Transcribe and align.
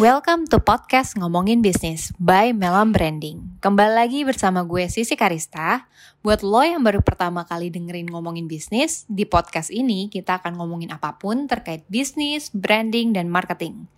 Welcome 0.00 0.48
to 0.48 0.64
podcast 0.64 1.12
Ngomongin 1.20 1.60
Bisnis 1.60 2.16
by 2.16 2.56
Melam 2.56 2.88
Branding. 2.88 3.60
Kembali 3.60 4.00
lagi 4.00 4.24
bersama 4.24 4.64
gue 4.64 4.88
Sisi 4.88 5.12
Karista. 5.12 5.92
Buat 6.24 6.40
lo 6.40 6.64
yang 6.64 6.80
baru 6.80 7.04
pertama 7.04 7.44
kali 7.44 7.68
dengerin 7.68 8.08
ngomongin 8.08 8.48
bisnis, 8.48 9.04
di 9.12 9.28
podcast 9.28 9.68
ini 9.68 10.08
kita 10.08 10.40
akan 10.40 10.56
ngomongin 10.56 10.88
apa 10.88 11.20
pun 11.20 11.44
terkait 11.44 11.84
bisnis, 11.92 12.48
branding, 12.48 13.12
dan 13.12 13.28
marketing. 13.28 13.92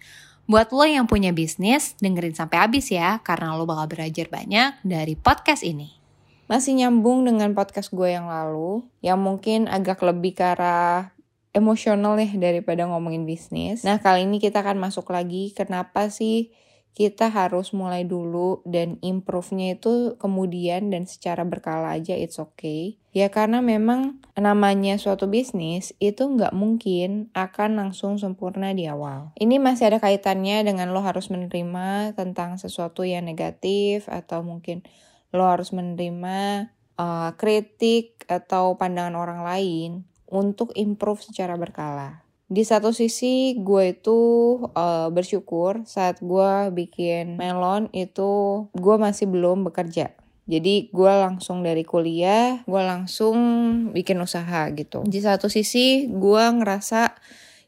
Buat 0.51 0.75
lo 0.75 0.83
yang 0.83 1.07
punya 1.07 1.31
bisnis, 1.31 1.95
dengerin 2.03 2.35
sampai 2.35 2.67
habis 2.67 2.91
ya, 2.91 3.23
karena 3.23 3.55
lo 3.55 3.63
bakal 3.63 3.87
belajar 3.87 4.27
banyak 4.27 4.83
dari 4.83 5.15
podcast 5.15 5.63
ini. 5.63 6.03
Masih 6.51 6.83
nyambung 6.83 7.23
dengan 7.23 7.55
podcast 7.55 7.95
gue 7.95 8.11
yang 8.11 8.27
lalu, 8.27 8.83
yang 9.07 9.23
mungkin 9.23 9.71
agak 9.71 10.03
lebih 10.03 10.35
ke 10.35 10.51
arah 10.51 11.12
emosional 11.53 12.17
ya 12.17 12.29
daripada 12.41 12.89
ngomongin 12.89 13.29
bisnis. 13.29 13.85
Nah 13.85 14.01
kali 14.01 14.25
ini 14.25 14.41
kita 14.41 14.65
akan 14.65 14.81
masuk 14.81 15.13
lagi 15.13 15.53
kenapa 15.53 16.09
sih 16.09 16.53
kita 16.93 17.33
harus 17.33 17.73
mulai 17.73 18.05
dulu 18.05 18.61
dan 18.69 19.01
improve-nya 19.01 19.81
itu 19.81 20.21
kemudian 20.21 20.93
dan 20.93 21.09
secara 21.09 21.41
berkala 21.41 21.97
aja 21.97 22.13
it's 22.13 22.37
okay. 22.37 23.01
Ya 23.17 23.33
karena 23.33 23.65
memang 23.65 24.21
namanya 24.37 25.01
suatu 25.01 25.29
bisnis 25.29 25.97
itu 26.05 26.25
nggak 26.25 26.53
mungkin 26.53 27.33
akan 27.33 27.81
langsung 27.81 28.21
sempurna 28.21 28.77
di 28.77 28.89
awal. 28.89 29.33
Ini 29.41 29.57
masih 29.57 29.89
ada 29.89 30.05
kaitannya 30.05 30.65
dengan 30.69 30.93
lo 30.93 31.01
harus 31.01 31.33
menerima 31.33 32.13
tentang 32.13 32.61
sesuatu 32.61 33.09
yang 33.09 33.25
negatif 33.25 34.09
atau 34.13 34.45
mungkin 34.45 34.85
lo 35.33 35.49
harus 35.49 35.73
menerima 35.73 36.69
uh, 37.01 37.33
kritik 37.41 38.29
atau 38.29 38.77
pandangan 38.77 39.17
orang 39.17 39.41
lain 39.45 40.12
untuk 40.33 40.73
improve 40.73 41.21
secara 41.21 41.55
berkala. 41.61 42.25
Di 42.53 42.65
satu 42.65 42.93
sisi 42.93 43.57
gue 43.57 43.97
itu 43.97 44.21
uh, 44.77 45.09
bersyukur 45.09 45.85
saat 45.89 46.21
gue 46.21 46.69
bikin 46.73 47.41
melon 47.41 47.89
itu 47.97 48.65
gue 48.77 48.97
masih 49.01 49.29
belum 49.29 49.65
bekerja. 49.69 50.13
Jadi 50.45 50.93
gue 50.93 51.13
langsung 51.17 51.65
dari 51.65 51.81
kuliah, 51.81 52.61
gue 52.69 52.83
langsung 52.83 53.37
bikin 53.97 54.21
usaha 54.21 54.69
gitu. 54.75 55.01
Di 55.09 55.25
satu 55.25 55.49
sisi 55.49 56.11
gue 56.13 56.45
ngerasa 56.61 57.17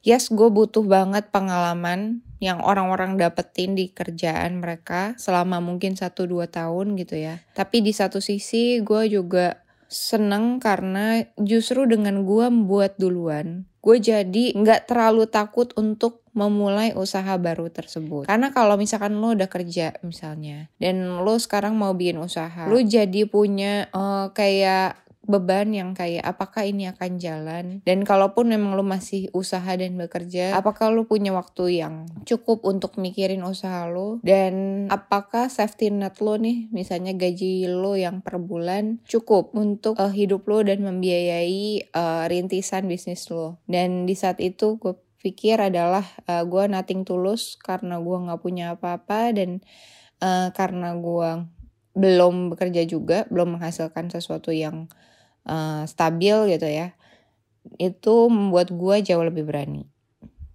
yes 0.05 0.29
gue 0.29 0.53
butuh 0.53 0.85
banget 0.85 1.33
pengalaman 1.33 2.21
yang 2.45 2.61
orang-orang 2.61 3.17
dapetin 3.17 3.73
di 3.73 3.89
kerjaan 3.89 4.61
mereka 4.61 5.17
selama 5.17 5.65
mungkin 5.65 5.97
1-2 5.97 6.45
tahun 6.53 6.87
gitu 7.01 7.17
ya. 7.17 7.41
Tapi 7.57 7.81
di 7.81 7.97
satu 7.97 8.21
sisi 8.21 8.85
gue 8.85 9.09
juga 9.09 9.64
seneng 9.95 10.59
karena 10.59 11.23
justru 11.39 11.87
dengan 11.87 12.27
gue 12.27 12.51
membuat 12.51 12.99
duluan, 12.99 13.71
gue 13.79 13.97
jadi 14.03 14.59
nggak 14.59 14.91
terlalu 14.91 15.31
takut 15.31 15.71
untuk 15.79 16.27
memulai 16.35 16.91
usaha 16.99 17.39
baru 17.39 17.71
tersebut. 17.71 18.27
Karena 18.27 18.51
kalau 18.51 18.75
misalkan 18.75 19.23
lo 19.23 19.39
udah 19.39 19.47
kerja 19.47 19.95
misalnya, 20.03 20.67
dan 20.83 21.23
lo 21.23 21.39
sekarang 21.39 21.79
mau 21.79 21.95
bikin 21.95 22.19
usaha, 22.19 22.67
lo 22.67 22.83
jadi 22.83 23.23
punya 23.31 23.87
uh, 23.95 24.35
kayak 24.35 25.04
beban 25.27 25.73
yang 25.75 25.93
kayak 25.93 26.25
apakah 26.25 26.65
ini 26.65 26.89
akan 26.89 27.21
jalan? 27.21 27.65
Dan 27.85 28.05
kalaupun 28.05 28.49
memang 28.49 28.77
lo 28.77 28.85
masih 28.85 29.29
usaha 29.35 29.75
dan 29.75 29.97
bekerja 29.97 30.55
apakah 30.55 30.93
lo 30.95 31.05
punya 31.09 31.35
waktu 31.35 31.83
yang 31.83 32.07
cukup 32.23 32.63
untuk 32.63 32.97
mikirin 33.01 33.43
usaha 33.43 33.85
lo 33.91 34.23
dan 34.23 34.87
apakah 34.89 35.51
safety 35.51 35.91
net 35.91 36.23
lo 36.23 36.39
nih 36.39 36.71
misalnya 36.71 37.13
gaji 37.17 37.67
lo 37.69 37.99
yang 37.99 38.21
per 38.23 38.39
bulan 38.39 39.03
cukup 39.09 39.53
untuk 39.57 39.99
uh, 39.99 40.13
hidup 40.13 40.47
lo 40.47 40.63
dan 40.63 40.85
membiayai 40.87 41.91
uh, 41.93 42.25
rintisan 42.31 42.87
bisnis 42.87 43.29
lo 43.33 43.59
dan 43.67 44.07
di 44.07 44.15
saat 44.15 44.39
itu 44.39 44.77
gue 44.79 44.95
pikir 45.25 45.57
adalah 45.57 46.05
uh, 46.29 46.45
gue 46.45 46.69
nothing 46.69 47.03
tulus 47.03 47.57
karena 47.57 47.97
gue 47.97 48.17
nggak 48.29 48.41
punya 48.45 48.77
apa-apa 48.77 49.33
dan 49.33 49.65
uh, 50.21 50.53
karena 50.53 50.93
gue 50.95 51.49
belum 51.95 52.51
bekerja 52.51 52.83
juga, 52.91 53.23
belum 53.31 53.57
menghasilkan 53.57 54.11
sesuatu 54.11 54.51
yang 54.51 54.91
stabil 55.85 56.57
gitu 56.57 56.69
ya 56.69 56.97
itu 57.77 58.15
membuat 58.29 58.73
gue 58.73 58.97
jauh 59.05 59.25
lebih 59.25 59.45
berani 59.45 59.85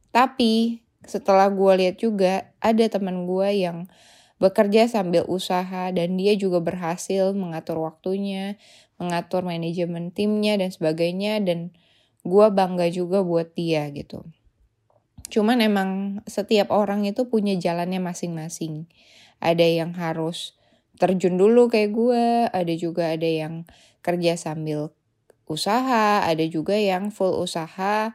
tapi 0.09 0.81
setelah 1.05 1.47
gue 1.49 1.73
lihat 1.85 1.95
juga 2.01 2.53
ada 2.61 2.85
teman 2.89 3.25
gue 3.29 3.49
yang 3.53 3.89
bekerja 4.39 4.87
sambil 4.87 5.27
usaha 5.27 5.91
dan 5.91 6.15
dia 6.15 6.33
juga 6.39 6.63
berhasil 6.63 7.35
mengatur 7.35 7.83
waktunya, 7.83 8.55
mengatur 8.95 9.43
manajemen 9.43 10.15
timnya 10.15 10.55
dan 10.55 10.71
sebagainya 10.71 11.43
dan 11.43 11.75
gue 12.23 12.45
bangga 12.51 12.87
juga 12.87 13.19
buat 13.21 13.51
dia 13.53 13.87
gitu. 13.91 14.23
Cuman 15.29 15.61
emang 15.61 15.89
setiap 16.25 16.73
orang 16.73 17.05
itu 17.05 17.27
punya 17.27 17.53
jalannya 17.59 18.01
masing-masing. 18.01 18.89
Ada 19.43 19.67
yang 19.85 19.91
harus 19.93 20.57
terjun 20.99 21.39
dulu 21.39 21.71
kayak 21.71 21.91
gue, 21.95 22.25
ada 22.51 22.73
juga 22.75 23.15
ada 23.15 23.25
yang 23.25 23.63
kerja 24.03 24.35
sambil 24.35 24.91
usaha, 25.49 26.21
ada 26.21 26.45
juga 26.45 26.77
yang 26.77 27.09
full 27.09 27.33
usaha 27.39 28.13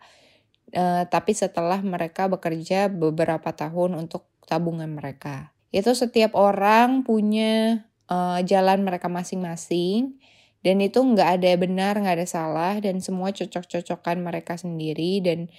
uh, 0.74 1.02
tapi 1.08 1.32
setelah 1.32 1.80
mereka 1.80 2.26
bekerja 2.26 2.90
beberapa 2.90 3.54
tahun 3.54 3.96
untuk 3.96 4.26
tabungan 4.44 4.90
mereka. 4.90 5.54
Itu 5.70 5.94
setiap 5.94 6.38
orang 6.38 7.06
punya 7.06 7.86
uh, 8.10 8.38
jalan 8.44 8.82
mereka 8.86 9.08
masing-masing 9.08 10.18
dan 10.62 10.76
itu 10.82 11.00
nggak 11.00 11.40
ada 11.40 11.50
benar, 11.58 11.94
nggak 11.98 12.16
ada 12.22 12.28
salah 12.28 12.74
dan 12.82 12.98
semua 13.00 13.30
cocok-cocokan 13.30 14.20
mereka 14.20 14.58
sendiri 14.58 15.22
dan 15.22 15.50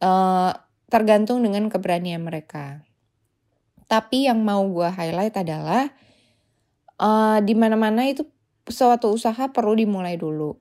uh, 0.00 0.52
tergantung 0.88 1.40
dengan 1.40 1.68
keberanian 1.72 2.22
mereka. 2.22 2.84
Tapi 3.88 4.28
yang 4.28 4.40
mau 4.40 4.64
gue 4.72 4.88
highlight 4.88 5.36
adalah 5.36 5.92
uh, 6.98 7.38
di 7.40 7.54
mana-mana 7.56 8.08
itu 8.08 8.26
suatu 8.68 9.12
usaha 9.12 9.50
perlu 9.50 9.78
dimulai 9.78 10.18
dulu 10.18 10.56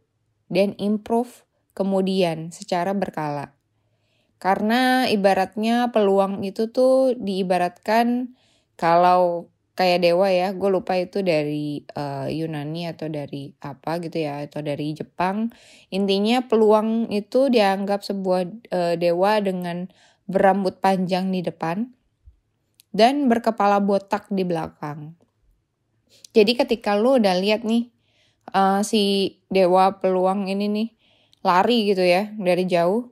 dan 0.51 0.75
improve 0.77 1.47
kemudian 1.73 2.51
secara 2.51 2.91
berkala. 2.91 3.55
Karena 4.41 5.05
ibaratnya 5.05 5.93
peluang 5.93 6.41
itu 6.41 6.73
tuh 6.73 7.13
diibaratkan 7.13 8.33
kalau 8.73 9.53
kayak 9.77 10.01
dewa 10.01 10.27
ya, 10.33 10.51
gue 10.51 10.69
lupa 10.69 10.97
itu 10.97 11.21
dari 11.21 11.85
uh, 11.93 12.25
Yunani 12.25 12.89
atau 12.89 13.05
dari 13.07 13.53
apa 13.61 14.01
gitu 14.01 14.17
ya, 14.17 14.41
atau 14.41 14.65
dari 14.65 14.97
Jepang. 14.97 15.53
Intinya 15.93 16.41
peluang 16.45 17.13
itu 17.13 17.53
dianggap 17.53 18.01
sebuah 18.01 18.41
uh, 18.73 18.95
dewa 18.97 19.37
dengan 19.39 19.87
berambut 20.25 20.81
panjang 20.81 21.29
di 21.29 21.45
depan 21.45 21.93
dan 22.91 23.29
berkepala 23.29 23.77
botak 23.79 24.25
di 24.33 24.41
belakang. 24.41 25.20
Jadi 26.31 26.55
ketika 26.55 26.95
lu 26.95 27.19
udah 27.19 27.35
lihat 27.39 27.63
nih 27.67 27.91
uh, 28.55 28.81
si 28.81 29.35
dewa 29.51 29.99
peluang 29.99 30.47
ini 30.47 30.65
nih 30.67 30.89
lari 31.41 31.89
gitu 31.91 32.03
ya 32.05 32.29
dari 32.37 32.69
jauh, 32.69 33.09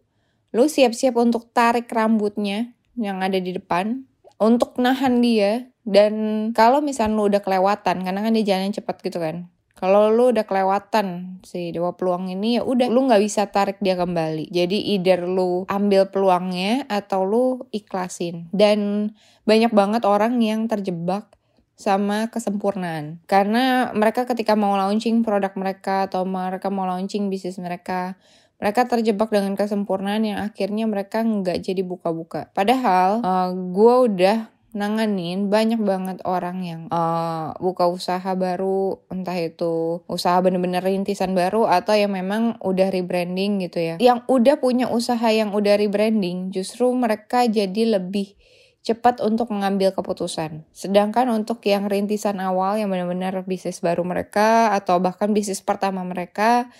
lu 0.53 0.65
siap-siap 0.65 1.17
untuk 1.17 1.49
tarik 1.51 1.89
rambutnya 1.89 2.73
yang 2.99 3.23
ada 3.23 3.37
di 3.37 3.55
depan 3.55 4.05
untuk 4.39 4.79
nahan 4.79 5.19
dia 5.19 5.67
dan 5.83 6.13
kalau 6.53 6.79
misalnya 6.79 7.17
lu 7.17 7.23
udah 7.27 7.41
kelewatan 7.41 8.05
karena 8.05 8.19
kan 8.21 8.31
dia 8.37 8.45
jalan 8.55 8.71
cepat 8.71 9.01
gitu 9.01 9.19
kan. 9.19 9.49
Kalau 9.79 10.11
lu 10.11 10.35
udah 10.35 10.43
kelewatan 10.43 11.39
si 11.39 11.71
dewa 11.71 11.95
peluang 11.95 12.27
ini 12.27 12.59
ya 12.59 12.67
udah 12.67 12.91
lu 12.91 13.07
nggak 13.07 13.23
bisa 13.23 13.47
tarik 13.47 13.79
dia 13.79 13.95
kembali. 13.95 14.51
Jadi 14.51 14.91
either 14.99 15.23
lu 15.23 15.63
ambil 15.71 16.11
peluangnya 16.11 16.83
atau 16.91 17.23
lu 17.23 17.63
ikhlasin. 17.71 18.51
Dan 18.51 19.11
banyak 19.47 19.71
banget 19.71 20.03
orang 20.03 20.43
yang 20.43 20.67
terjebak 20.67 21.31
sama 21.79 22.27
kesempurnaan. 22.27 23.23
Karena 23.23 23.95
mereka 23.95 24.27
ketika 24.27 24.59
mau 24.59 24.75
launching 24.75 25.23
produk 25.23 25.55
mereka 25.55 26.11
atau 26.11 26.27
mereka 26.27 26.67
mau 26.67 26.83
launching 26.83 27.31
bisnis 27.31 27.55
mereka, 27.55 28.19
mereka 28.59 28.83
terjebak 28.83 29.31
dengan 29.31 29.55
kesempurnaan 29.55 30.27
yang 30.27 30.43
akhirnya 30.43 30.83
mereka 30.91 31.23
nggak 31.23 31.63
jadi 31.63 31.79
buka-buka. 31.87 32.51
Padahal 32.51 33.23
uh, 33.23 33.55
gue 33.55 33.95
udah 34.11 34.51
nanganin 34.69 35.49
banyak 35.49 35.81
banget 35.81 36.21
orang 36.29 36.61
yang 36.61 36.81
uh, 36.93 37.55
buka 37.57 37.89
usaha 37.89 38.35
baru, 38.35 39.01
entah 39.09 39.33
itu 39.39 40.03
usaha 40.05 40.37
bener-bener 40.43 40.83
rintisan 40.83 41.33
baru 41.33 41.65
atau 41.65 41.97
yang 41.97 42.13
memang 42.13 42.59
udah 42.61 42.91
rebranding 42.93 43.63
gitu 43.65 43.79
ya. 43.81 43.95
Yang 43.97 44.27
udah 44.29 44.55
punya 44.61 44.85
usaha 44.91 45.31
yang 45.31 45.55
udah 45.55 45.79
rebranding, 45.79 46.53
justru 46.53 46.91
mereka 46.93 47.49
jadi 47.49 47.97
lebih 47.97 48.37
cepat 48.79 49.19
untuk 49.19 49.51
mengambil 49.51 49.91
keputusan. 49.91 50.63
Sedangkan 50.71 51.27
untuk 51.29 51.59
yang 51.67 51.91
rintisan 51.91 52.39
awal 52.39 52.79
yang 52.79 52.89
benar-benar 52.89 53.43
bisnis 53.43 53.83
baru 53.83 54.07
mereka 54.07 54.71
atau 54.73 54.97
bahkan 55.03 55.35
bisnis 55.35 55.59
pertama 55.59 56.01
mereka, 56.07 56.71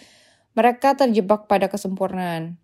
mereka 0.56 0.96
terjebak 0.96 1.46
pada 1.46 1.68
kesempurnaan. 1.68 2.58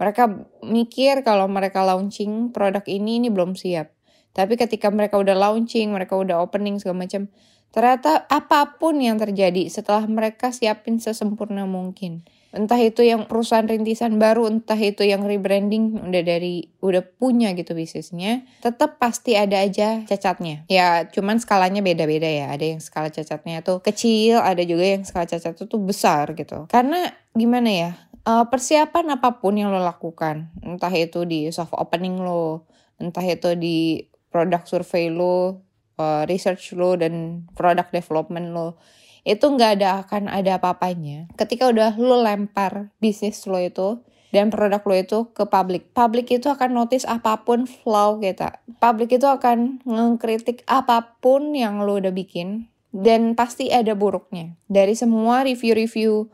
Mereka 0.00 0.48
mikir 0.64 1.22
kalau 1.22 1.44
mereka 1.46 1.84
launching 1.84 2.50
produk 2.50 2.82
ini 2.88 3.20
ini 3.20 3.28
belum 3.28 3.54
siap. 3.54 3.92
Tapi 4.30 4.54
ketika 4.54 4.88
mereka 4.88 5.18
udah 5.18 5.34
launching, 5.34 5.90
mereka 5.90 6.14
udah 6.14 6.40
opening 6.40 6.78
segala 6.78 7.04
macam, 7.04 7.26
ternyata 7.74 8.30
apa 8.30 8.78
pun 8.78 9.02
yang 9.02 9.18
terjadi 9.18 9.66
setelah 9.66 10.06
mereka 10.06 10.54
siapin 10.54 11.02
sesempurna 11.02 11.66
mungkin, 11.66 12.22
entah 12.50 12.78
itu 12.82 13.06
yang 13.06 13.30
perusahaan 13.30 13.66
rintisan 13.66 14.18
baru 14.18 14.50
entah 14.50 14.78
itu 14.78 15.06
yang 15.06 15.22
rebranding 15.22 16.02
udah 16.10 16.22
dari 16.22 16.70
udah 16.82 17.02
punya 17.18 17.54
gitu 17.54 17.74
bisnisnya 17.78 18.42
tetap 18.60 18.98
pasti 18.98 19.38
ada 19.38 19.62
aja 19.62 20.02
cacatnya. 20.06 20.66
Ya 20.66 21.06
cuman 21.06 21.38
skalanya 21.38 21.80
beda-beda 21.80 22.26
ya. 22.26 22.50
Ada 22.50 22.76
yang 22.76 22.80
skala 22.82 23.08
cacatnya 23.10 23.62
tuh 23.62 23.78
kecil 23.82 24.42
ada 24.42 24.60
juga 24.66 24.84
yang 24.84 25.06
skala 25.06 25.26
cacat 25.30 25.54
itu 25.54 25.64
tuh 25.66 25.80
besar 25.80 26.34
gitu. 26.34 26.66
Karena 26.66 27.10
gimana 27.34 27.70
ya 27.70 27.90
uh, 28.26 28.44
persiapan 28.48 29.16
apa 29.20 29.40
pun 29.40 29.56
yang 29.56 29.72
lo 29.72 29.80
lakukan 29.80 30.50
entah 30.60 30.92
itu 30.92 31.24
di 31.24 31.48
soft 31.54 31.72
opening 31.76 32.20
lo 32.20 32.68
entah 33.00 33.24
itu 33.24 33.56
di 33.56 34.04
product 34.28 34.68
survey 34.68 35.08
lo 35.08 35.62
uh, 35.96 36.22
research 36.28 36.76
lo 36.76 36.96
dan 36.98 37.46
product 37.56 37.94
development 37.94 38.52
lo 38.52 38.76
itu 39.24 39.44
nggak 39.44 39.70
ada 39.80 40.04
akan 40.06 40.32
ada 40.32 40.56
apa-apanya 40.56 41.28
ketika 41.36 41.68
udah 41.68 41.96
lo 42.00 42.24
lempar 42.24 42.92
bisnis 42.98 43.44
lo 43.44 43.60
itu 43.60 44.00
dan 44.30 44.48
produk 44.48 44.82
lo 44.86 44.94
itu 44.94 45.18
ke 45.34 45.44
publik. 45.46 45.90
Publik 45.90 46.30
itu 46.30 46.46
akan 46.46 46.70
notice 46.70 47.02
apa 47.02 47.42
pun 47.42 47.66
flow 47.66 48.22
kita. 48.22 48.62
Publik 48.78 49.18
itu 49.18 49.26
akan 49.26 49.82
ngekritik 49.82 50.62
apa 50.70 51.18
pun 51.18 51.52
yang 51.52 51.82
lo 51.82 51.98
udah 51.98 52.14
bikin 52.14 52.70
dan 52.94 53.34
pasti 53.34 53.70
ada 53.70 53.94
buruknya. 53.94 54.54
Dari 54.70 54.94
semua 54.94 55.42
review-review 55.46 56.30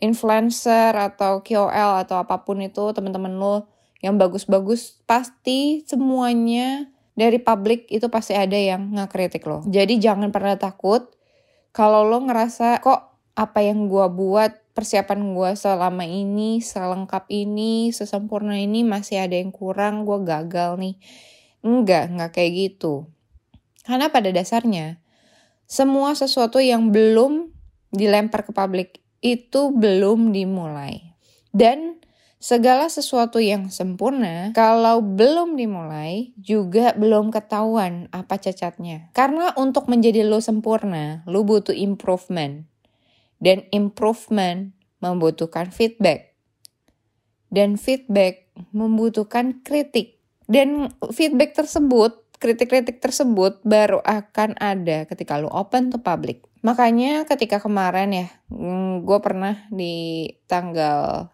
influencer 0.00 0.96
atau 0.96 1.44
KOL 1.44 2.04
atau 2.04 2.16
apa 2.20 2.44
pun 2.44 2.60
itu 2.60 2.92
teman-teman 2.96 3.36
lo 3.36 3.68
yang 4.00 4.16
bagus-bagus 4.16 4.96
pasti 5.04 5.84
semuanya 5.84 6.88
dari 7.12 7.36
publik 7.36 7.84
itu 7.92 8.08
pasti 8.08 8.32
ada 8.32 8.56
yang 8.56 8.96
ngekritik 8.96 9.44
lo. 9.44 9.60
Jadi 9.68 10.00
jangan 10.00 10.32
pernah 10.32 10.56
takut 10.56 11.12
kalau 11.70 12.02
lo 12.06 12.18
ngerasa 12.26 12.82
kok 12.82 13.10
apa 13.38 13.62
yang 13.62 13.86
gue 13.86 14.06
buat 14.10 14.74
persiapan 14.74 15.34
gue 15.34 15.50
selama 15.54 16.04
ini 16.06 16.62
selengkap 16.62 17.26
ini 17.30 17.94
sesempurna 17.94 18.58
ini 18.58 18.82
masih 18.82 19.26
ada 19.26 19.36
yang 19.38 19.54
kurang 19.54 20.06
gue 20.06 20.18
gagal 20.26 20.78
nih. 20.78 20.96
Enggak 21.60 22.10
enggak 22.10 22.30
kayak 22.34 22.52
gitu. 22.56 23.06
Karena 23.84 24.10
pada 24.10 24.32
dasarnya 24.32 25.00
semua 25.70 26.18
sesuatu 26.18 26.58
yang 26.58 26.90
belum 26.90 27.54
dilempar 27.94 28.42
ke 28.42 28.50
publik 28.50 28.98
itu 29.22 29.70
belum 29.70 30.34
dimulai. 30.34 31.14
Dan 31.54 32.00
Segala 32.40 32.88
sesuatu 32.88 33.36
yang 33.36 33.68
sempurna, 33.68 34.56
kalau 34.56 35.04
belum 35.04 35.60
dimulai, 35.60 36.32
juga 36.40 36.96
belum 36.96 37.28
ketahuan 37.28 38.08
apa 38.16 38.40
cacatnya. 38.40 39.12
Karena 39.12 39.52
untuk 39.60 39.92
menjadi 39.92 40.24
lo 40.24 40.40
sempurna, 40.40 41.20
lo 41.28 41.44
butuh 41.44 41.76
improvement. 41.76 42.64
Dan 43.36 43.68
improvement 43.76 44.72
membutuhkan 45.04 45.68
feedback. 45.68 46.32
Dan 47.52 47.76
feedback 47.76 48.48
membutuhkan 48.72 49.60
kritik. 49.60 50.16
Dan 50.48 50.96
feedback 51.12 51.52
tersebut, 51.52 52.24
kritik-kritik 52.40 53.04
tersebut 53.04 53.60
baru 53.68 54.00
akan 54.00 54.56
ada 54.56 55.04
ketika 55.04 55.36
lo 55.36 55.52
open 55.52 55.92
to 55.92 56.00
public. 56.00 56.40
Makanya 56.64 57.28
ketika 57.28 57.60
kemarin 57.60 58.16
ya, 58.16 58.26
mm, 58.48 59.04
gue 59.04 59.18
pernah 59.20 59.68
di 59.68 60.24
tanggal 60.48 61.28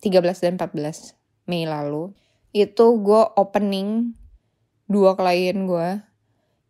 13 0.00 0.44
dan 0.44 0.54
14 0.56 1.16
Mei 1.48 1.64
lalu 1.68 2.12
itu 2.50 2.86
gue 3.00 3.22
opening 3.38 4.16
dua 4.90 5.14
klien 5.14 5.54
gue 5.68 6.02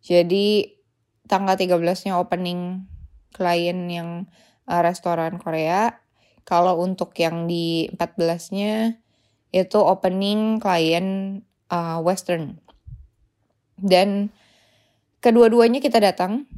jadi 0.01 0.69
tanggal 1.29 1.55
13 1.55 1.79
nya 2.09 2.13
opening 2.17 2.89
klien 3.31 3.79
yang 3.87 4.09
uh, 4.67 4.81
restoran 4.83 5.39
Korea. 5.39 6.01
Kalau 6.43 6.81
untuk 6.81 7.15
yang 7.15 7.45
di 7.45 7.87
14 7.95 8.57
nya 8.57 8.73
itu 9.53 9.77
opening 9.79 10.57
klien 10.57 11.39
uh, 11.69 12.01
western. 12.01 12.59
Dan 13.77 14.33
kedua-duanya 15.21 15.79
kita 15.79 16.01
datang 16.01 16.49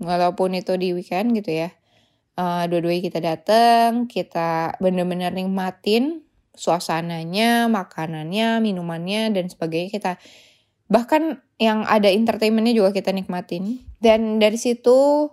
walaupun 0.00 0.56
itu 0.56 0.76
di 0.76 0.92
weekend 0.92 1.36
gitu 1.36 1.52
ya 1.52 1.70
uh, 2.36 2.64
dua-duanya 2.68 3.02
kita 3.02 3.18
datang 3.20 4.06
kita 4.06 4.76
bener-bener 4.78 5.32
nikmatin 5.32 6.22
suasananya 6.56 7.68
makanannya 7.68 8.64
minumannya 8.64 9.32
dan 9.36 9.48
sebagainya 9.52 9.90
kita. 9.92 10.12
Bahkan 10.88 11.42
yang 11.60 11.84
ada 11.84 12.08
entertainmentnya 12.08 12.72
juga 12.72 12.90
kita 12.96 13.12
nikmatin. 13.12 13.84
Dan 14.00 14.40
dari 14.40 14.56
situ 14.56 15.28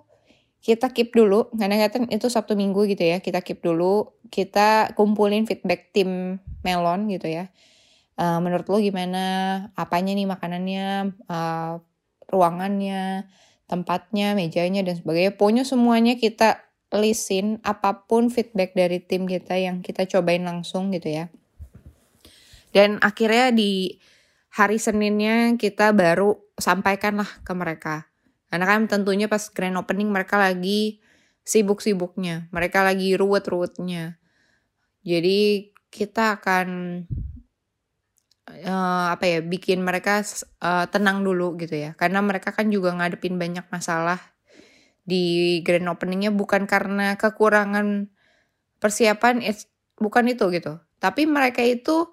kita 0.63 0.95
keep 0.95 1.11
dulu 1.11 1.51
karena 1.51 1.91
kan 1.91 2.07
itu 2.07 2.31
sabtu 2.31 2.55
minggu 2.55 2.87
gitu 2.87 3.03
ya 3.03 3.23
kita 3.23 3.39
keep 3.39 3.63
dulu. 3.63 4.11
Kita 4.27 4.91
kumpulin 4.99 5.47
feedback 5.47 5.95
tim 5.95 6.39
melon 6.63 7.07
gitu 7.07 7.31
ya. 7.31 7.47
Uh, 8.19 8.43
menurut 8.43 8.67
lo 8.67 8.77
gimana? 8.83 9.25
Apanya 9.79 10.11
nih 10.11 10.27
makanannya? 10.27 10.87
Uh, 11.27 11.79
ruangannya 12.33 13.29
tempatnya 13.69 14.33
mejanya 14.33 14.81
dan 14.81 14.97
sebagainya. 14.97 15.37
Pokoknya 15.37 15.63
semuanya 15.63 16.17
kita 16.17 16.62
listin 16.93 17.57
apa 17.65 18.05
pun 18.05 18.29
feedback 18.29 18.77
dari 18.77 19.01
tim 19.01 19.25
kita 19.25 19.57
yang 19.57 19.81
kita 19.81 20.05
cobain 20.05 20.45
langsung 20.45 20.93
gitu 20.93 21.09
ya. 21.09 21.25
Dan 22.73 22.97
akhirnya 23.01 23.53
di 23.53 24.01
hari 24.53 24.77
Seninnya 24.81 25.53
kita 25.57 25.93
baru 25.93 26.37
sampaikan 26.57 27.21
lah 27.21 27.29
ke 27.45 27.53
mereka. 27.53 28.09
Karena 28.49 28.65
kan 28.69 28.85
tentunya 28.85 29.25
pas 29.25 29.49
grand 29.49 29.77
opening 29.77 30.09
mereka 30.09 30.37
lagi 30.37 31.01
sibuk-sibuknya. 31.45 32.49
Mereka 32.49 32.85
lagi 32.85 33.17
ruwet-ruwetnya. 33.17 34.17
Jadi 35.05 35.69
kita 35.93 36.41
akan 36.41 36.67
uh, 38.65 39.05
apa 39.13 39.25
ya 39.25 39.39
bikin 39.41 39.85
mereka 39.85 40.25
uh, 40.61 40.85
tenang 40.89 41.21
dulu 41.21 41.57
gitu 41.61 41.77
ya. 41.77 41.93
Karena 41.93 42.21
mereka 42.21 42.53
kan 42.53 42.69
juga 42.73 42.93
ngadepin 42.93 43.37
banyak 43.37 43.69
masalah 43.69 44.32
di 45.03 45.59
grand 45.63 45.87
openingnya 45.91 46.31
bukan 46.31 46.63
karena 46.63 47.19
kekurangan 47.19 48.07
persiapan 48.79 49.43
bukan 49.99 50.25
itu 50.31 50.45
gitu. 50.51 50.79
Tapi 50.99 51.27
mereka 51.27 51.59
itu 51.63 52.11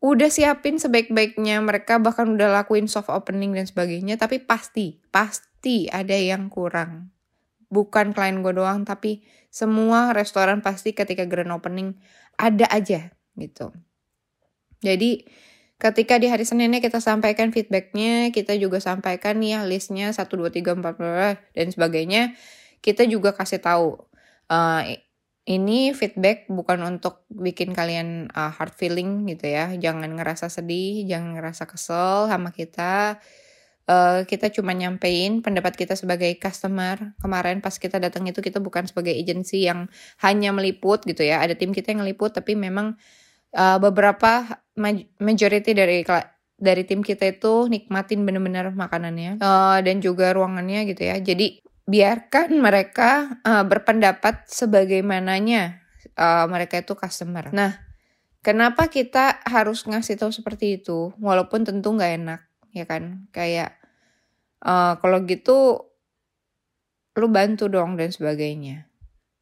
udah 0.00 0.32
siapin 0.32 0.80
sebaik-baiknya 0.80 1.60
mereka 1.60 2.00
bahkan 2.00 2.32
udah 2.32 2.48
lakuin 2.48 2.88
soft 2.88 3.12
opening 3.12 3.52
dan 3.52 3.68
sebagainya 3.68 4.16
tapi 4.16 4.40
pasti 4.40 4.96
pasti 5.12 5.92
ada 5.92 6.16
yang 6.16 6.48
kurang. 6.48 7.12
Bukan 7.68 8.16
klien 8.16 8.40
gue 8.40 8.56
doang 8.56 8.88
tapi 8.88 9.22
semua 9.52 10.16
restoran 10.16 10.64
pasti 10.64 10.96
ketika 10.96 11.28
grand 11.28 11.52
opening 11.52 12.00
ada 12.40 12.64
aja 12.72 13.12
gitu. 13.36 13.76
Jadi 14.80 15.28
Ketika 15.80 16.20
di 16.20 16.28
hari 16.28 16.44
Seninnya 16.44 16.84
kita 16.84 17.00
sampaikan 17.00 17.56
feedbacknya, 17.56 18.28
kita 18.36 18.52
juga 18.60 18.84
sampaikan 18.84 19.40
nih 19.40 19.56
ya 19.56 19.60
listnya 19.64 20.12
1, 20.12 20.28
2, 20.28 20.52
3, 20.52 20.76
4, 20.76 21.56
dan 21.56 21.66
sebagainya. 21.72 22.36
Kita 22.84 23.08
juga 23.08 23.32
kasih 23.32 23.64
tahu, 23.64 23.96
uh, 24.52 24.82
ini 25.48 25.96
feedback 25.96 26.52
bukan 26.52 26.84
untuk 26.84 27.24
bikin 27.32 27.72
kalian 27.72 28.28
uh, 28.36 28.52
hard 28.52 28.76
feeling 28.76 29.24
gitu 29.24 29.48
ya. 29.48 29.72
Jangan 29.72 30.20
ngerasa 30.20 30.52
sedih, 30.52 31.08
jangan 31.08 31.40
ngerasa 31.40 31.64
kesel 31.64 32.28
sama 32.28 32.52
kita. 32.52 33.16
Uh, 33.88 34.22
kita 34.28 34.52
cuma 34.52 34.76
nyampein 34.76 35.40
pendapat 35.40 35.80
kita 35.80 35.96
sebagai 35.96 36.28
customer. 36.36 37.16
Kemarin 37.24 37.64
pas 37.64 37.72
kita 37.72 37.96
datang 37.96 38.28
itu 38.28 38.44
kita 38.44 38.60
bukan 38.60 38.84
sebagai 38.84 39.16
agensi 39.16 39.64
yang 39.64 39.88
hanya 40.20 40.52
meliput 40.52 41.08
gitu 41.08 41.24
ya. 41.24 41.40
Ada 41.40 41.56
tim 41.56 41.72
kita 41.72 41.96
yang 41.96 42.04
meliput 42.04 42.36
tapi 42.36 42.52
memang 42.52 43.00
uh, 43.56 43.78
beberapa 43.82 44.60
majority 45.20 45.76
dari 45.76 46.02
dari 46.60 46.82
tim 46.84 47.00
kita 47.00 47.24
itu 47.36 47.68
nikmatin 47.72 48.24
bener-bener 48.24 48.68
makanannya 48.72 49.40
uh, 49.40 49.80
dan 49.80 50.00
juga 50.04 50.36
ruangannya 50.36 50.88
gitu 50.92 51.08
ya. 51.08 51.16
Jadi 51.20 51.64
biarkan 51.88 52.60
mereka 52.60 53.40
uh, 53.42 53.64
berpendapat 53.64 54.46
sebagaimananya 54.46 55.80
uh, 56.20 56.44
mereka 56.46 56.84
itu 56.84 56.92
customer. 56.94 57.48
Nah, 57.50 57.80
kenapa 58.44 58.92
kita 58.92 59.40
harus 59.48 59.88
ngasih 59.88 60.20
tahu 60.20 60.30
seperti 60.30 60.78
itu? 60.78 61.16
Walaupun 61.16 61.64
tentu 61.64 61.96
nggak 61.96 62.12
enak, 62.20 62.40
ya 62.76 62.84
kan? 62.84 63.26
Kayak 63.32 63.80
uh, 64.62 65.00
kalau 65.00 65.24
gitu 65.24 65.88
lu 67.16 67.26
bantu 67.32 67.66
dong 67.66 67.96
dan 67.96 68.12
sebagainya. 68.12 68.86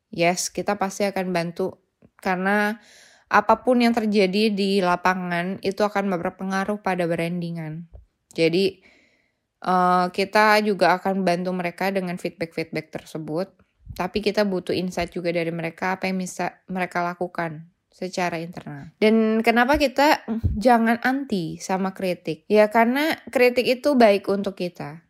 Yes, 0.09 0.49
kita 0.49 0.81
pasti 0.81 1.05
akan 1.05 1.37
bantu 1.37 1.77
karena 2.19 2.81
apa 3.29 3.61
pun 3.61 3.85
yang 3.85 3.93
terjadi 3.93 4.49
di 4.49 4.81
lapangan 4.81 5.61
itu 5.61 5.85
akan 5.85 6.09
berpengaruh 6.09 6.81
pada 6.81 7.05
brandingan. 7.05 7.85
Jadi 8.33 8.81
uh, 9.65 10.09
kita 10.09 10.65
juga 10.65 10.97
akan 10.97 11.29
bantu 11.29 11.53
mereka 11.53 11.93
dengan 11.93 12.17
feedback-feedback 12.17 12.89
tersebut. 12.89 13.53
Tapi 13.93 14.25
kita 14.25 14.49
butuh 14.49 14.73
insight 14.73 15.13
juga 15.13 15.29
dari 15.35 15.53
mereka 15.53 15.99
apa 15.99 16.09
yang 16.09 16.23
bisa 16.23 16.65
mereka 16.71 17.05
lakukan 17.05 17.69
secara 17.93 18.39
internal. 18.39 18.95
Dan 19.03 19.43
kenapa 19.43 19.75
kita 19.75 20.23
jangan 20.55 21.03
anti 21.03 21.59
sama 21.59 21.93
kritik? 21.93 22.47
Ya 22.47 22.71
karena 22.71 23.19
kritik 23.29 23.67
itu 23.67 23.99
baik 23.99 24.31
untuk 24.31 24.55
kita. 24.55 25.03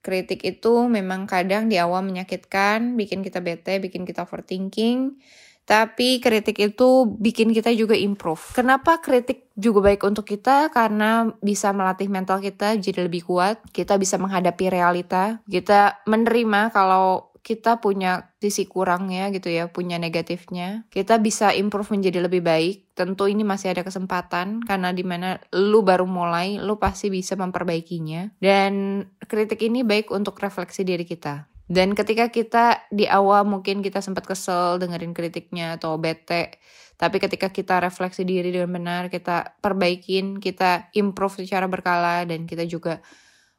Kritik 0.00 0.46
itu 0.46 0.86
memang 0.86 1.26
kadang 1.26 1.66
di 1.66 1.76
awal 1.82 2.06
menyakitkan, 2.06 2.94
bikin 2.94 3.20
kita 3.26 3.42
bete, 3.42 3.82
bikin 3.82 4.06
kita 4.06 4.22
overthinking 4.24 5.18
tapi 5.66 6.22
kritik 6.22 6.62
itu 6.62 7.10
bikin 7.18 7.50
kita 7.50 7.74
juga 7.74 7.98
improve. 7.98 8.54
Kenapa 8.54 9.02
kritik 9.02 9.50
juga 9.58 9.90
baik 9.90 10.06
untuk 10.06 10.22
kita? 10.22 10.70
Karena 10.70 11.26
bisa 11.42 11.74
melatih 11.74 12.06
mental 12.06 12.38
kita 12.38 12.78
jadi 12.78 13.10
lebih 13.10 13.26
kuat. 13.26 13.58
Kita 13.74 13.98
bisa 13.98 14.14
menghadapi 14.14 14.70
realita. 14.70 15.42
Kita 15.50 16.06
menerima 16.06 16.70
kalau 16.70 17.34
kita 17.42 17.78
punya 17.78 18.34
sisi 18.38 18.66
kurangnya 18.66 19.30
gitu 19.34 19.50
ya, 19.50 19.66
punya 19.70 19.98
negatifnya. 19.98 20.86
Kita 20.90 21.18
bisa 21.18 21.50
improve 21.50 21.94
menjadi 21.94 22.22
lebih 22.22 22.46
baik. 22.46 22.94
Tentu 22.94 23.26
ini 23.26 23.42
masih 23.42 23.74
ada 23.74 23.82
kesempatan 23.82 24.62
karena 24.66 24.90
di 24.94 25.02
mana 25.02 25.38
lu 25.50 25.82
baru 25.82 26.06
mulai, 26.06 26.62
lu 26.62 26.78
pasti 26.78 27.10
bisa 27.10 27.34
memperbaikinya. 27.34 28.38
Dan 28.38 29.02
kritik 29.26 29.62
ini 29.66 29.82
baik 29.82 30.14
untuk 30.14 30.38
refleksi 30.38 30.82
diri 30.82 31.06
kita. 31.06 31.55
Dan 31.66 31.98
ketika 31.98 32.30
kita 32.30 32.86
di 32.94 33.10
awal 33.10 33.42
mungkin 33.42 33.82
kita 33.82 33.98
sempat 33.98 34.22
kesel 34.22 34.78
dengerin 34.78 35.10
kritiknya 35.10 35.74
atau 35.74 35.98
bete, 35.98 36.62
tapi 36.96 37.18
ketika 37.18 37.50
kita 37.50 37.82
refleksi 37.82 38.22
diri 38.22 38.54
dengan 38.54 38.72
benar, 38.72 39.02
kita 39.10 39.58
perbaikin, 39.60 40.38
kita 40.38 40.88
improve 40.96 41.42
secara 41.42 41.66
berkala 41.66 42.24
dan 42.24 42.46
kita 42.46 42.64
juga 42.64 43.02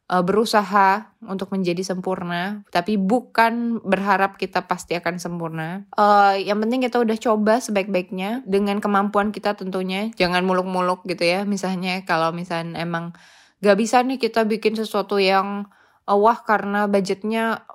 uh, 0.10 0.24
berusaha 0.24 1.14
untuk 1.28 1.52
menjadi 1.54 1.84
sempurna, 1.84 2.64
tapi 2.72 2.96
bukan 2.96 3.84
berharap 3.84 4.40
kita 4.40 4.66
pasti 4.66 4.96
akan 4.96 5.20
sempurna. 5.20 5.86
Uh, 5.94 6.40
yang 6.40 6.58
penting 6.64 6.88
kita 6.88 6.98
udah 7.04 7.18
coba 7.20 7.60
sebaik-baiknya 7.60 8.42
dengan 8.48 8.80
kemampuan 8.80 9.30
kita 9.30 9.54
tentunya, 9.54 10.10
jangan 10.16 10.42
muluk-muluk 10.48 11.04
gitu 11.06 11.28
ya. 11.28 11.44
Misalnya 11.44 12.02
kalau 12.08 12.32
misalnya 12.34 12.80
emang 12.82 13.14
gak 13.62 13.78
bisa 13.78 14.02
nih 14.02 14.18
kita 14.18 14.48
bikin 14.48 14.74
sesuatu 14.80 15.20
yang 15.20 15.68
uh, 16.08 16.18
wah 16.18 16.40
karena 16.42 16.88
budgetnya 16.88 17.68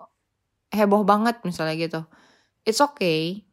heboh 0.72 1.04
banget 1.04 1.38
misalnya 1.44 1.76
gitu. 1.76 2.00
It's 2.64 2.80
okay. 2.80 3.44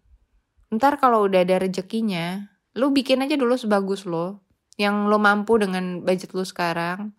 Ntar 0.72 0.98
kalau 0.98 1.28
udah 1.28 1.44
ada 1.44 1.60
rezekinya, 1.60 2.48
lu 2.80 2.96
bikin 2.96 3.22
aja 3.22 3.36
dulu 3.36 3.60
sebagus 3.60 4.08
lo. 4.08 4.48
Yang 4.80 4.96
lo 5.12 5.18
mampu 5.20 5.60
dengan 5.60 6.02
budget 6.08 6.32
lu 6.32 6.48
sekarang. 6.48 7.12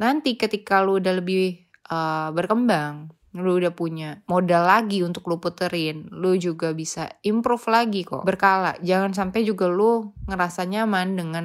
Nanti 0.00 0.40
ketika 0.40 0.80
lu 0.80 0.96
udah 0.96 1.20
lebih 1.20 1.68
uh, 1.92 2.32
berkembang, 2.32 3.12
lu 3.36 3.60
udah 3.60 3.72
punya 3.76 4.24
modal 4.28 4.64
lagi 4.64 5.04
untuk 5.04 5.28
lu 5.28 5.36
puterin, 5.36 6.08
lu 6.12 6.36
juga 6.40 6.72
bisa 6.72 7.08
improve 7.24 7.68
lagi 7.68 8.04
kok, 8.04 8.24
berkala. 8.24 8.76
Jangan 8.80 9.12
sampai 9.12 9.44
juga 9.44 9.68
lu 9.68 10.16
ngerasa 10.28 10.64
nyaman 10.64 11.16
dengan 11.16 11.44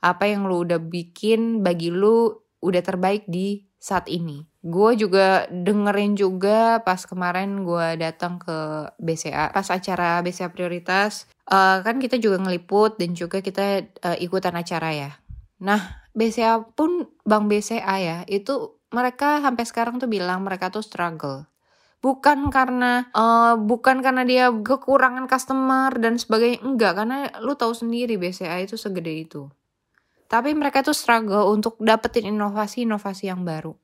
apa 0.00 0.28
yang 0.28 0.44
lu 0.48 0.64
udah 0.64 0.80
bikin 0.80 1.60
bagi 1.60 1.92
lu 1.92 2.32
udah 2.60 2.82
terbaik 2.84 3.28
di 3.28 3.64
saat 3.82 4.06
ini. 4.06 4.46
Gue 4.62 4.94
juga 4.94 5.50
dengerin 5.50 6.14
juga 6.14 6.78
pas 6.86 7.02
kemarin 7.02 7.66
gue 7.66 7.98
datang 7.98 8.38
ke 8.38 8.86
BCA, 9.02 9.50
pas 9.50 9.66
acara 9.66 10.22
BCA 10.22 10.54
Prioritas, 10.54 11.26
uh, 11.50 11.82
kan 11.82 11.98
kita 11.98 12.22
juga 12.22 12.38
ngeliput 12.38 12.94
dan 13.02 13.18
juga 13.18 13.42
kita 13.42 13.82
uh, 14.06 14.16
ikutan 14.22 14.54
acara 14.54 14.94
ya. 14.94 15.10
Nah, 15.58 16.06
BCA 16.14 16.62
pun 16.78 17.10
Bang 17.26 17.50
BCA 17.50 17.96
ya, 17.98 18.18
itu 18.30 18.78
mereka 18.94 19.42
sampai 19.42 19.64
sekarang 19.66 19.98
tuh 19.98 20.06
bilang 20.06 20.46
mereka 20.46 20.70
tuh 20.70 20.86
struggle. 20.86 21.50
Bukan 21.98 22.54
karena 22.54 23.10
uh, 23.14 23.58
bukan 23.58 23.98
karena 23.98 24.22
dia 24.22 24.46
kekurangan 24.50 25.26
customer 25.26 25.90
dan 25.98 26.22
sebagainya, 26.22 26.62
enggak 26.62 27.02
karena 27.02 27.34
lu 27.42 27.58
tahu 27.58 27.74
sendiri 27.74 28.14
BCA 28.14 28.62
itu 28.62 28.78
segede 28.78 29.26
itu. 29.26 29.50
Tapi 30.32 30.56
mereka 30.56 30.80
tuh 30.80 30.96
struggle 30.96 31.52
untuk 31.52 31.76
dapetin 31.76 32.32
inovasi-inovasi 32.32 33.28
yang 33.28 33.44
baru 33.44 33.76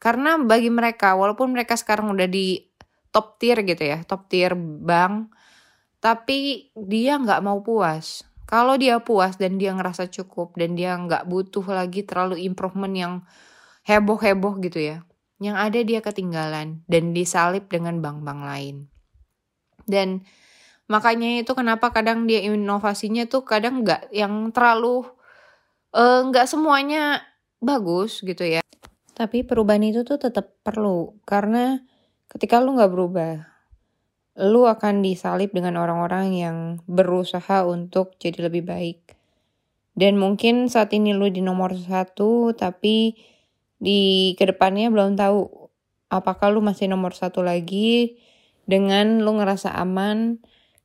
karena 0.00 0.40
bagi 0.40 0.72
mereka, 0.72 1.12
walaupun 1.12 1.52
mereka 1.52 1.76
sekarang 1.76 2.08
udah 2.16 2.24
di 2.24 2.56
top 3.12 3.36
tier 3.36 3.60
gitu 3.60 3.84
ya, 3.84 4.00
top 4.08 4.32
tier 4.32 4.56
bank, 4.56 5.28
tapi 6.00 6.72
dia 6.72 7.20
nggak 7.20 7.44
mau 7.44 7.60
puas. 7.60 8.24
Kalau 8.48 8.80
dia 8.80 8.98
puas 9.04 9.36
dan 9.36 9.60
dia 9.60 9.76
ngerasa 9.76 10.08
cukup 10.08 10.56
dan 10.56 10.74
dia 10.74 10.96
nggak 10.96 11.28
butuh 11.28 11.62
lagi 11.68 12.02
terlalu 12.02 12.40
improvement 12.48 12.96
yang 12.96 13.14
heboh-heboh 13.84 14.58
gitu 14.64 14.80
ya. 14.80 15.04
Yang 15.36 15.56
ada 15.60 15.80
dia 15.84 16.00
ketinggalan 16.00 16.80
dan 16.88 17.04
disalip 17.12 17.68
dengan 17.68 18.00
bank-bank 18.00 18.40
lain. 18.40 18.76
Dan 19.84 20.24
makanya 20.88 21.44
itu 21.44 21.52
kenapa 21.52 21.92
kadang 21.92 22.24
dia 22.24 22.40
inovasinya 22.40 23.28
tuh 23.28 23.44
kadang 23.44 23.84
nggak 23.84 24.08
yang 24.16 24.48
terlalu 24.50 25.04
nggak 25.94 26.46
uh, 26.46 26.50
semuanya 26.50 27.24
bagus 27.58 28.22
gitu 28.22 28.42
ya. 28.46 28.62
Tapi 29.14 29.44
perubahan 29.44 29.84
itu 29.84 30.06
tuh 30.06 30.16
tetap 30.16 30.56
perlu 30.64 31.20
karena 31.28 31.82
ketika 32.30 32.62
lu 32.62 32.78
nggak 32.78 32.92
berubah, 32.94 33.34
lu 34.40 34.64
akan 34.64 35.04
disalib 35.04 35.52
dengan 35.52 35.76
orang-orang 35.76 36.32
yang 36.32 36.56
berusaha 36.88 37.66
untuk 37.68 38.16
jadi 38.16 38.48
lebih 38.48 38.64
baik. 38.64 39.18
Dan 39.92 40.16
mungkin 40.16 40.70
saat 40.72 40.94
ini 40.96 41.12
lu 41.12 41.28
di 41.28 41.44
nomor 41.44 41.76
satu, 41.76 42.56
tapi 42.56 43.12
di 43.76 44.32
ke 44.38 44.48
depannya 44.48 44.88
belum 44.88 45.18
tahu 45.18 45.68
apakah 46.08 46.48
lu 46.48 46.64
masih 46.64 46.88
nomor 46.88 47.12
satu 47.12 47.44
lagi 47.44 48.16
dengan 48.64 49.20
lu 49.20 49.36
ngerasa 49.36 49.72
aman 49.76 50.38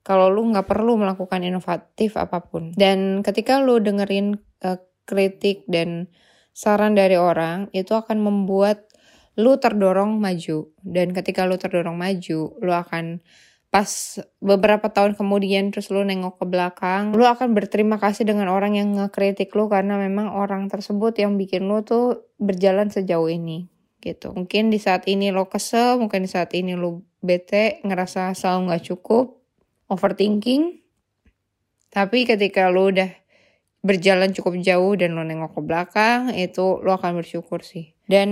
kalau 0.05 0.29
lu 0.29 0.45
nggak 0.53 0.69
perlu 0.69 0.97
melakukan 1.01 1.41
inovatif 1.41 2.17
apa 2.17 2.45
pun. 2.45 2.73
Dan 2.73 3.21
ketika 3.25 3.61
lu 3.61 3.81
dengerin 3.81 4.37
uh, 4.65 4.77
kritik 5.05 5.65
dan 5.69 6.09
saran 6.51 6.97
dari 6.97 7.17
orang 7.17 7.69
itu 7.71 7.93
akan 7.93 8.21
membuat 8.21 8.89
lu 9.35 9.59
terdorong 9.59 10.17
maju. 10.17 10.71
Dan 10.81 11.11
ketika 11.11 11.43
lu 11.47 11.55
terdorong 11.59 11.95
maju 11.95 12.39
lu 12.59 12.71
akan 12.71 13.21
pas 13.75 13.91
beberapa 14.39 14.87
tahun 14.87 15.19
kemudian 15.19 15.67
terus 15.75 15.91
lu 15.91 15.99
nengok 15.99 16.39
ke 16.39 16.45
belakang 16.47 17.11
lu 17.11 17.27
akan 17.27 17.51
berterima 17.51 17.99
kasih 17.99 18.23
dengan 18.23 18.47
orang 18.47 18.79
yang 18.79 18.95
ngekritik 18.95 19.51
lu 19.51 19.67
karena 19.67 19.99
memang 19.99 20.31
orang 20.31 20.71
tersebut 20.71 21.11
yang 21.19 21.35
bikin 21.35 21.67
lu 21.67 21.83
tuh 21.83 22.23
berjalan 22.39 22.87
sejauh 22.87 23.27
ini 23.27 23.67
gitu. 23.99 24.31
Mungkin 24.31 24.71
di 24.71 24.79
saat 24.79 25.03
ini 25.11 25.33
lo 25.33 25.51
kesel 25.51 25.99
mungkin 25.99 26.23
di 26.23 26.31
saat 26.31 26.55
ini 26.55 26.77
lu 26.77 27.03
bete 27.19 27.83
ngerasa 27.83 28.31
selalu 28.31 28.71
nggak 28.71 28.83
cukup 28.95 29.43
overthinking. 29.91 30.85
Tapi 31.91 32.23
ketika 32.23 32.71
lu 32.71 32.95
udah 32.95 33.11
berjalan 33.85 34.33
cukup 34.33 34.57
jauh 34.65 34.97
dan 34.97 35.13
lo 35.13 35.21
nengok 35.21 35.53
ke 35.53 35.61
belakang 35.61 36.33
itu 36.33 36.81
lo 36.81 36.97
akan 36.97 37.21
bersyukur 37.21 37.61
sih 37.61 37.93
dan 38.09 38.29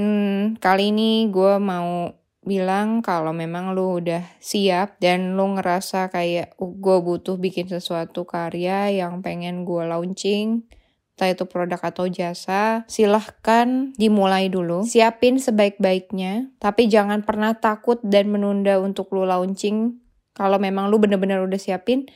kali 0.57 0.89
ini 0.89 1.29
gue 1.29 1.61
mau 1.61 2.09
bilang 2.43 2.99
kalau 2.99 3.31
memang 3.31 3.71
lo 3.71 4.01
udah 4.01 4.41
siap 4.41 4.99
dan 4.99 5.39
lo 5.39 5.53
ngerasa 5.55 6.11
kayak 6.11 6.57
uh, 6.59 6.73
gue 6.73 6.97
butuh 6.99 7.39
bikin 7.39 7.71
sesuatu 7.71 8.27
karya 8.27 8.91
yang 8.91 9.23
pengen 9.23 9.63
gue 9.63 9.85
launching 9.85 10.65
entah 11.13 11.29
itu 11.29 11.45
produk 11.45 11.77
atau 11.77 12.09
jasa, 12.09 12.89
silahkan 12.89 13.93
dimulai 14.01 14.49
dulu. 14.49 14.81
Siapin 14.81 15.37
sebaik-baiknya, 15.37 16.49
tapi 16.57 16.89
jangan 16.89 17.21
pernah 17.21 17.53
takut 17.53 18.01
dan 18.01 18.33
menunda 18.33 18.81
untuk 18.81 19.13
lo 19.13 19.21
launching. 19.21 20.01
Kalau 20.33 20.57
memang 20.57 20.89
lo 20.89 20.97
bener-bener 20.97 21.37
udah 21.45 21.61
siapin, 21.61 22.09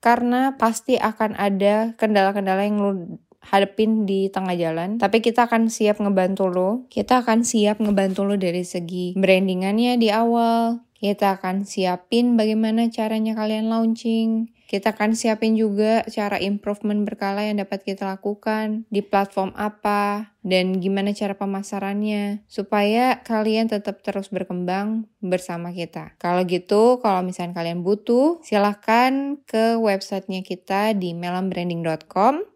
karena 0.00 0.56
pasti 0.56 0.96
akan 0.96 1.36
ada 1.36 1.92
kendala-kendala 2.00 2.64
yang 2.64 2.76
lu 2.80 2.92
hadepin 3.40 4.04
di 4.06 4.28
tengah 4.28 4.54
jalan. 4.54 5.00
Tapi 5.00 5.24
kita 5.24 5.48
akan 5.48 5.72
siap 5.72 5.98
ngebantu 5.98 6.46
lo. 6.46 6.70
Kita 6.92 7.24
akan 7.24 7.42
siap 7.42 7.80
ngebantu 7.80 8.28
lo 8.28 8.34
dari 8.36 8.62
segi 8.62 9.16
brandingannya 9.16 9.96
di 9.96 10.08
awal. 10.12 10.84
Kita 11.00 11.40
akan 11.40 11.64
siapin 11.64 12.36
bagaimana 12.36 12.92
caranya 12.92 13.32
kalian 13.32 13.72
launching. 13.72 14.52
Kita 14.70 14.94
akan 14.94 15.18
siapin 15.18 15.58
juga 15.58 16.06
cara 16.06 16.38
improvement 16.38 17.02
berkala 17.02 17.42
yang 17.42 17.58
dapat 17.58 17.82
kita 17.82 18.06
lakukan 18.06 18.86
di 18.86 19.02
platform 19.02 19.50
apa 19.58 20.30
dan 20.46 20.78
gimana 20.78 21.10
cara 21.10 21.34
pemasarannya 21.34 22.46
supaya 22.46 23.18
kalian 23.26 23.66
tetap 23.66 23.98
terus 24.06 24.30
berkembang 24.30 25.10
bersama 25.18 25.74
kita. 25.74 26.14
Kalau 26.22 26.46
gitu, 26.46 27.02
kalau 27.02 27.26
misalnya 27.26 27.58
kalian 27.58 27.82
butuh, 27.82 28.38
silahkan 28.46 29.42
ke 29.42 29.74
websitenya 29.74 30.46
kita 30.46 30.94
di 30.94 31.18
melambranding.com 31.18 32.49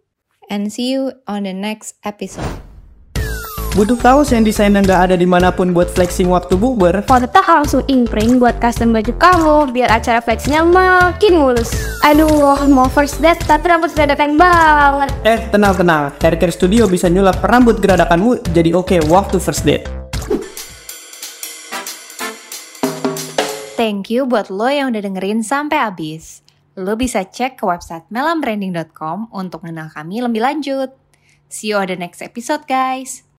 and 0.51 0.73
see 0.73 0.93
you 0.93 1.13
on 1.27 1.49
the 1.49 1.55
next 1.55 1.97
episode. 2.05 2.47
Butuh 3.75 3.99
kaos 3.99 4.31
yang 4.31 4.47
desainnya 4.47 4.87
nggak 4.87 5.01
ada 5.11 5.17
di 5.19 5.27
mana 5.27 5.51
pun 5.51 5.75
buat 5.75 5.91
flexing 5.91 6.31
waktu 6.31 6.55
bukber? 6.55 7.03
Foto 7.11 7.27
langsung 7.27 7.83
imprint 7.91 8.39
buat 8.39 8.55
custom 8.63 8.95
baju 8.95 9.11
kamu 9.19 9.57
biar 9.75 9.91
acara 9.91 10.23
flexingnya 10.23 10.63
makin 10.63 11.35
mulus. 11.35 11.75
Aduh, 12.07 12.55
mau 12.71 12.87
first 12.87 13.19
date 13.19 13.43
tapi 13.43 13.67
rambut 13.67 13.91
geradakan 13.91 14.39
banget. 14.39 15.11
Eh, 15.27 15.43
tenang-tenang. 15.51 16.15
Haircare 16.23 16.55
Studio 16.55 16.87
bisa 16.87 17.11
nyulap 17.11 17.43
rambut 17.43 17.83
geradakanmu 17.83 18.47
jadi 18.55 18.79
oke 18.79 18.95
okay 18.95 19.01
waktu 19.11 19.43
first 19.43 19.67
date. 19.67 19.91
Thank 23.75 24.07
you 24.07 24.23
buat 24.31 24.55
lo 24.55 24.71
yang 24.71 24.95
udah 24.95 25.03
dengerin 25.03 25.43
sampai 25.43 25.83
habis. 25.83 26.44
Lo 26.79 26.95
bisa 26.95 27.27
cek 27.27 27.59
ke 27.59 27.65
website 27.65 28.07
melambranding.com 28.11 29.35
untuk 29.35 29.65
mengenal 29.67 29.91
kami 29.91 30.21
lebih 30.21 30.43
lanjut. 30.43 30.95
See 31.51 31.75
you 31.75 31.79
on 31.79 31.91
the 31.91 31.99
next 31.99 32.21
episode 32.21 32.67
guys. 32.71 33.27